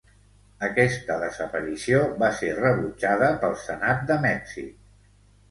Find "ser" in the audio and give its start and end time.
2.39-2.49